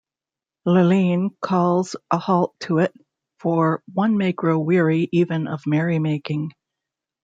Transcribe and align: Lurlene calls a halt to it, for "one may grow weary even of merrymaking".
Lurlene 0.65 1.29
calls 1.41 1.95
a 2.09 2.17
halt 2.17 2.55
to 2.61 2.79
it, 2.79 2.91
for 3.39 3.83
"one 3.93 4.17
may 4.17 4.31
grow 4.33 4.57
weary 4.57 5.07
even 5.11 5.47
of 5.47 5.61
merrymaking". 5.67 6.53